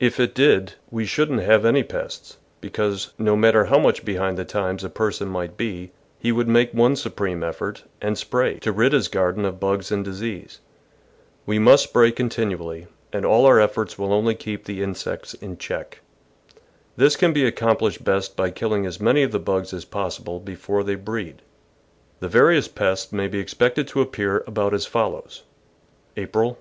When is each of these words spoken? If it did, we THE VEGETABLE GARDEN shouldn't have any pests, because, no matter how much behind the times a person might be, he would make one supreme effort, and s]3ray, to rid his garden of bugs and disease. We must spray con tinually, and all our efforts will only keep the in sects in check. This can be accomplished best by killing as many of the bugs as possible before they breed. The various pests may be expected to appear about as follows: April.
If 0.00 0.18
it 0.18 0.34
did, 0.34 0.42
we 0.50 0.56
THE 0.56 0.56
VEGETABLE 0.56 0.88
GARDEN 0.90 1.06
shouldn't 1.44 1.48
have 1.52 1.64
any 1.64 1.82
pests, 1.84 2.38
because, 2.60 3.12
no 3.20 3.36
matter 3.36 3.66
how 3.66 3.78
much 3.78 4.04
behind 4.04 4.36
the 4.36 4.44
times 4.44 4.82
a 4.82 4.90
person 4.90 5.28
might 5.28 5.56
be, 5.56 5.92
he 6.18 6.32
would 6.32 6.48
make 6.48 6.74
one 6.74 6.96
supreme 6.96 7.44
effort, 7.44 7.84
and 8.02 8.16
s]3ray, 8.16 8.58
to 8.62 8.72
rid 8.72 8.92
his 8.92 9.06
garden 9.06 9.44
of 9.44 9.60
bugs 9.60 9.92
and 9.92 10.04
disease. 10.04 10.58
We 11.46 11.60
must 11.60 11.84
spray 11.84 12.10
con 12.10 12.28
tinually, 12.28 12.88
and 13.12 13.24
all 13.24 13.46
our 13.46 13.60
efforts 13.60 13.96
will 13.96 14.12
only 14.12 14.34
keep 14.34 14.64
the 14.64 14.82
in 14.82 14.96
sects 14.96 15.34
in 15.34 15.56
check. 15.56 16.00
This 16.96 17.14
can 17.14 17.32
be 17.32 17.46
accomplished 17.46 18.02
best 18.02 18.34
by 18.34 18.50
killing 18.50 18.86
as 18.86 18.98
many 19.00 19.22
of 19.22 19.30
the 19.30 19.38
bugs 19.38 19.72
as 19.72 19.84
possible 19.84 20.40
before 20.40 20.82
they 20.82 20.96
breed. 20.96 21.42
The 22.18 22.26
various 22.28 22.66
pests 22.66 23.12
may 23.12 23.28
be 23.28 23.38
expected 23.38 23.86
to 23.86 24.00
appear 24.00 24.42
about 24.48 24.74
as 24.74 24.84
follows: 24.84 25.44
April. 26.16 26.58